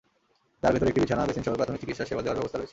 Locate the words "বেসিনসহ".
1.27-1.53